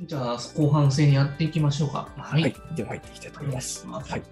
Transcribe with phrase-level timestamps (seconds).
[0.00, 2.08] じゃあ、後半戦やっていきましょうか。
[2.16, 2.42] はい。
[2.42, 3.86] はい、では入っていきたいと思います。
[3.86, 4.22] ますはい。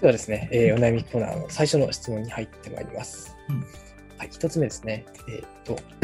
[0.00, 3.34] ではですね、えーお悩みコーナーの最初の質問に入ってまいります。
[3.48, 3.60] うん
[4.18, 5.06] はい、一つ目ですね。
[5.28, 5.78] えーっと、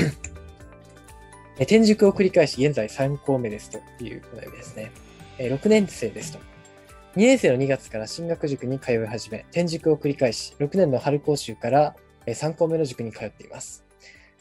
[1.59, 4.91] えー転塾を繰り返し、現在3校目ですというお悩みですね。
[5.39, 6.39] えー6年生ですと。
[6.39, 6.43] 2
[7.17, 11.95] 年生の2月から進学塾に通い始め、転塾を繰り返し、6年の春講習から
[12.25, 13.85] えー3校目の塾に通っています。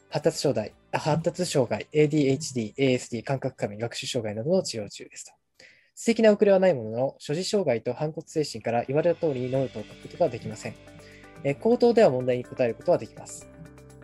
[0.09, 5.31] 発達障害、発達障害、ADHD、ASD、感覚過敏、学習障害などの治療中ですと。
[5.93, 10.75] 素敵な遅れはないものの、所持障害と反骨精神から言われた通りにノートを書くことができません。
[11.43, 13.47] え口頭では問題に答えることはできます。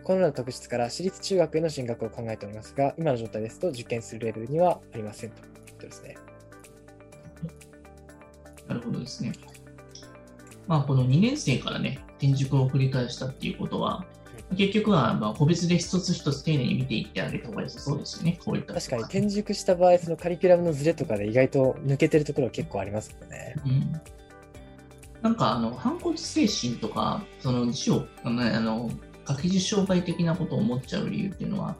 [0.04, 6.16] このような特質から私立中学への進学を考えておりますが、今の状態ですと受験するレベルにはありませんということですね。
[8.68, 9.32] なるほどですね。
[10.68, 14.06] まあ、この2年生からね、転塾を繰り返したっていうことは、
[14.54, 23.56] 結局はまあ個別で一つ一つ丁寧に見ていってあげた方が良さそうですよね、こういった確かに転塾した場合、そのカリキュラムのズレとかで意外と抜けてるところ結構ありますよね。
[23.66, 24.00] うん。
[25.22, 28.90] なんかあの反骨精神とか、その字を、あのあの
[29.26, 31.74] 書き字障害的なことを思っちゃう理由っていうのは、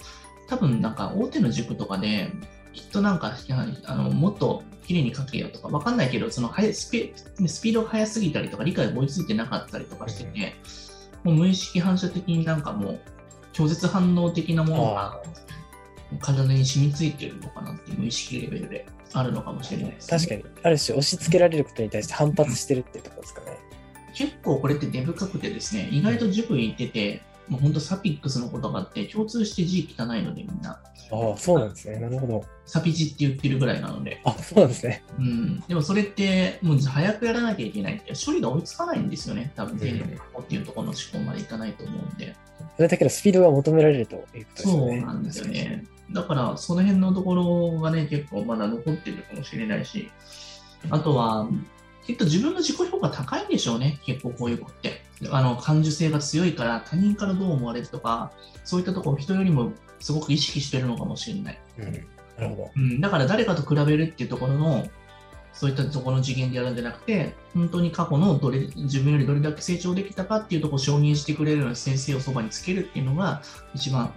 [0.49, 2.31] 多分なんか大手の塾とかで、
[2.73, 3.35] きっとなんか
[3.85, 7.13] あのもっと綺麗に書けよとか、わかんないけど、そのスピ
[7.47, 10.55] スピードが速すぎたりとか、理解が追いついてなかったりとかしてて、
[11.25, 13.01] もう無意識反射的になんかもう、
[13.53, 15.23] 拒絶反応的なものが
[16.21, 20.19] 体に染みついてるのかなって無意識レベルであるのかもしれないです、ね。
[20.19, 23.59] 確かに、ある種押し付けられることに対して反発してるってところですかね。
[24.15, 30.81] 結構これって根深くてですね、意外と塾行ってて、もう本当サピックスのことがあって、共通して字汚いのでみんな、
[31.11, 31.99] ああ、そうなんですね。
[32.01, 32.45] なるほど。
[32.65, 35.05] サピ字って言ってるぐらいなので、あ、そうなんですね。
[35.19, 40.03] うん、でもそれって、もう早くやらなきゃいけないって、処理が追いつかないんですよね、多分丁寧っ
[40.49, 42.35] ていうところの思考までいかないと思うんで。
[42.77, 44.99] それだけのスピードが求められるということですね。
[44.99, 45.85] うなんですよね。
[46.11, 50.11] だから、その辺のところがね、結構まだ残ってるかもしれないし、
[50.91, 51.49] あとは、
[52.05, 55.06] きっと自分の自己評価高いんでしょうね、結構こういう子って。
[55.31, 58.33] あの感受性が強いから、他人からどう思われるとか、
[58.65, 61.59] そういったところを人よりもすごく意識してるのかもしれない。
[61.79, 61.93] うん。
[62.37, 62.71] なるほど。
[62.77, 64.87] うん、だから誰かと比べるっていうところの、
[65.53, 73.41] そういったところの次元でやるんじゃなくて、本当に過去のどれ自分よりどれだけ成長できたかっていうところを承認してくれるような先生をそばにつけるっていうのが、
[73.75, 74.13] 一番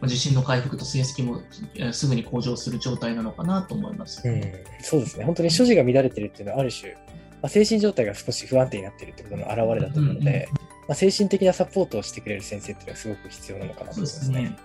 [0.00, 1.40] まあ自信の回復と成績も
[1.74, 4.22] えーすぐに向上する状態なのかなと思います。
[4.28, 4.42] うん、
[4.80, 5.24] そうですね。
[5.24, 6.98] 本当に所持が乱れてるっていうのはある種、ま
[7.46, 10.48] あ、精神状態が少し不安定になっているってことの表れだと思うので、
[10.88, 14.42] まあ、精神的なサポートをしてくれる先生っていうのはすごく必要なのかなと思いますすね。
[14.42, 14.56] ね。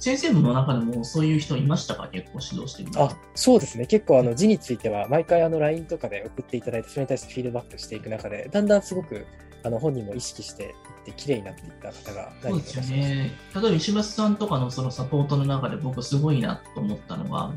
[0.00, 2.08] 先生の中でもそういう人いましたか？
[2.08, 3.04] 結構指導してるの？
[3.04, 3.86] あそうですね。
[3.86, 9.26] 結構あの字については毎回あの LINE とかで送っていただいて、それに対してフィードバックしていく中で、だんだんすごく
[9.62, 10.70] あの本人も意識していっ
[11.04, 12.82] て、綺麗になっていった方がそうですよ。
[12.82, 13.30] ね。
[13.54, 17.52] 例えば石橋さんとかのそのサポートの中で僕すごいなと思ったのが、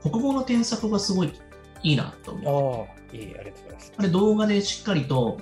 [0.00, 1.32] 国語の添削がすごい
[1.82, 3.16] いいなと思って。
[3.16, 3.92] いい、ありがとうございます。
[3.96, 5.40] あれ動画でしっかりと、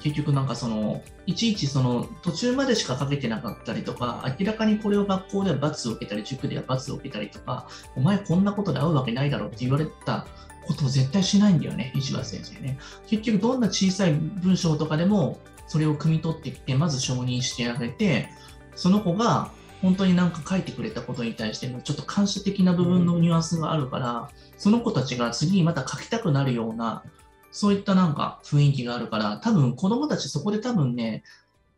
[0.00, 10.26] 結局なんかその、いちいちその途中までしか書けてなかったりとか、明らかにこれを学校では罰を受けたり、塾では罰を受けたりとか、お前こんなことで会うわけないだろうって言われた
[10.66, 12.78] ことを絶対しないんだよね、石橋先生ね。
[13.06, 15.38] 結局どんな小さい文章とかでも、
[15.68, 18.28] それを汲み取ってきて、まず承認してあげて、
[18.74, 19.50] その子が
[19.82, 27.04] 本当になんか書いてくれたことに対してのちょっと感謝的な部分のニュアンスがあるから、その子たちが次にまた書きたくなるような、
[27.50, 31.22] そういったなんか雰囲気があるから、多分子供たちそこで多分ね、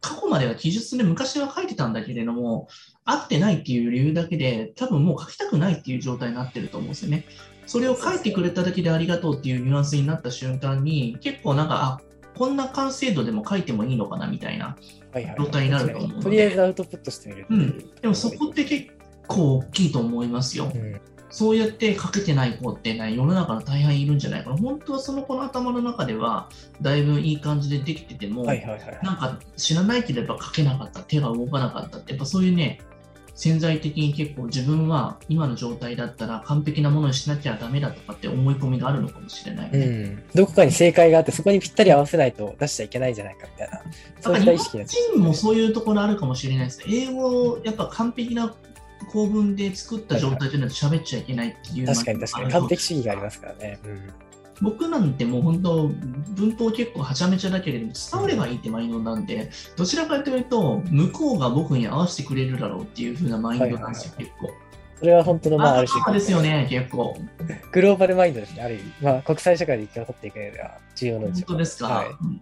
[0.01, 2.69] 過去までは記述で昔は書いてたんだけれども、
[3.05, 7.25] 合ってないっていう理由だけで、多分もう書きたくないっていう状態になってると思うんですよね。
[7.67, 12.08] それを書いてくれただけでありがとうっていうニュアンスになった瞬間に、結構なんか、あ
[12.39, 14.77] こんな完成度でも書いてもいいのかなみたいな。
[15.37, 18.01] 状態になると思うのでとりあえずアウトプットしてみるう。
[18.03, 18.89] でもそこって結
[19.27, 20.71] 構大きいと思いますよ。
[20.73, 21.01] うん
[21.31, 24.57] そうやって書けてない子ってね、世の中の大半いるんじゃないかな。
[24.57, 26.49] 本当はその子の頭の中では、
[26.81, 28.45] だいぶいい感じでできてても。
[28.45, 28.61] なん
[29.17, 32.81] か知らないけどやっぱ書けなかった、手が動かなかったって、やっぱそういうね、
[33.39, 39.87] 潜在的に結構自分は今の状態だったら完璧なものにしなきゃダメだとかって思い込みがあるのかもしれないよね。
[39.87, 43.81] うん、どこかに正解があって、そこにぴったり合わせないと出しちゃいけないんじゃないかみたいな、
[44.21, 46.83] そういった意識が日本人もそういうところあるかもしれないです。
[46.89, 48.53] 英語をやっぱ完璧な
[49.13, 53.79] 構文で作った状態でないと喋っちゃいけないっていうのが確かに確かに、完璧主義がありますからね。
[53.85, 54.28] うん
[54.61, 55.89] 僕なんてもう本当、
[56.35, 64.51] 文法結構はちゃめちゃだけれども、伝わればいいってマインドなんで、どちらかというと、向こうが僕に合わせてくれるだろうっていう風なマインドなんですよ、結構。
[64.99, 67.17] それは本当の、まあ、ある種あですよね、結構。
[67.71, 68.85] グローバルマインドですね、ある意味。
[69.01, 71.87] まあ、国際社会で生き残っていく上では重要なんで本しょう当ですか？
[71.87, 72.41] はいうん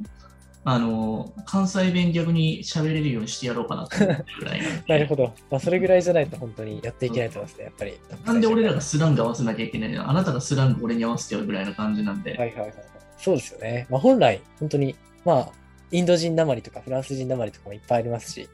[0.69, 5.33] あの、関西弁逆に喋れるようにしてやろうかなと思ってるぐらいな なるほど。
[5.49, 7.95] まあ、それぐらいじゃないと本当にやっていけないと思いますね、やっぱり。
[8.25, 12.31] なんで俺らがスラング合わせなきゃいけないのあなたがスラング俺に合わせてよぐらいの感じなんで。
[12.31, 12.75] はいはいはいはい。
[13.17, 13.87] そうですよね。
[13.89, 15.49] まあ、本来、本当に、まあ、
[15.93, 18.49] インド人なまりとかフランス人なまりとかもいっぱいありますし、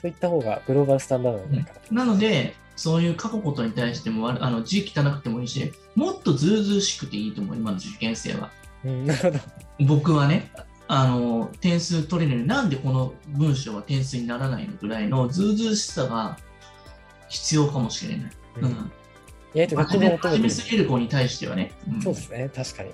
[0.00, 2.06] そういった方がグローバルスタンダードなんじゃないかなと思います。
[2.06, 8.52] なので、そういう書くことに対しても、あの字汚くてもいいし、もっとずうずうしくていいと思う、今の受験生は。
[8.84, 9.38] うん、なるほど。
[9.80, 10.52] 僕はね、
[10.88, 16.38] あの点数取れるのに、なんでこの文章は点数にならないのぐらいのずうずうしさが
[17.28, 18.30] 必要かもしれない。
[18.62, 18.92] ううんん。
[19.54, 20.50] 意外と学で求め。
[20.50, 22.90] すぎる子に対してはね、うんそうですね、確かに。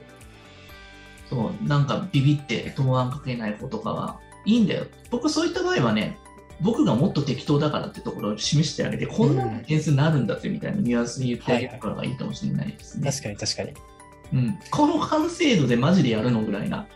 [1.28, 4.86] そう、なんかビビって答案書けない子とかはいいんだよ。
[5.10, 6.18] 僕そういった場合はね、
[6.60, 13.10] 僕がもっと適当だからってところを示してあげて、こんな点数になるんだってみたいなニュアンスで言ってあげるからがいいかもしれないですね。
[13.10, 13.72] 確かに確かに。
[14.32, 16.86] うん、この完成度でマジでやるのぐらいな。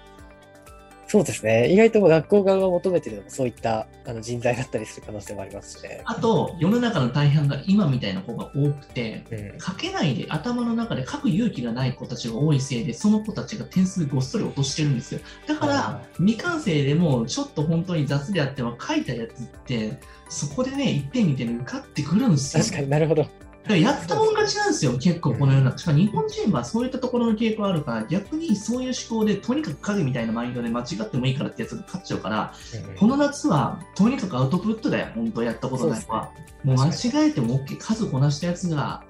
[1.16, 1.72] そうですね。
[1.72, 6.02] 意外と学校側が求めてるのもそういったあの人材だったりする可能性もありますしね。
[6.04, 9.58] あと、世の中の大半が今みたいな子が多くて、うん。
[9.58, 15.20] 書けないで頭の中で書く勇気がない子たちが多いせいで、その子たちが点数ごっそり落としてるんですよ。
[15.46, 19.98] だかはら、未完成でもちょっと本当に雑であっても書いたやつって、
[20.28, 22.62] そこでね、1点2点で受かってくるんですよ。
[22.62, 23.26] 確かになるほど。
[23.74, 25.78] やったもん勝ちなんですよ、結構この世の中。
[25.78, 32.54] しかも日本人はそういったところの傾向あるから、逆にそういう思考で、とにかく影みたいなマインドで間違ってもいいからってやつが勝っちゃうから、
[32.90, 36.30] うんこの夏はとにかくアウトプットだよ、本当やったことない子は。
[36.62, 39.02] もう間違えても OK、数こなしたやつが、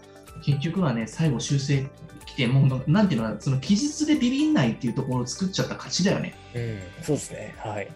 [0.43, 1.89] 結局はね、最後修正
[2.25, 6.35] 来て、もうなんていうのかな、その記述でビビんないっていうところを作っちゃった勝ちだよね。
[6.55, 7.55] うん、そうですね。
[7.59, 7.89] はい。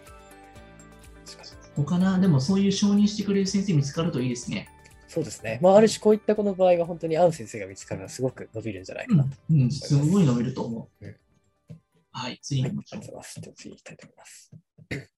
[1.75, 4.69] 他な、でもそういう承認してくれる先生見つかるといいですね。
[5.11, 5.59] そうですね。
[5.61, 9.29] まあ、ある種こういったこの場合は本当に合う先生が見つかるのはすごく伸びるんじゃないかなと。
[9.49, 11.05] うん、うん、すごい伸びると思う。
[11.05, 11.15] うん
[12.13, 13.41] はい、次はい、あり行きます。
[13.55, 14.51] 次行きたいと思います。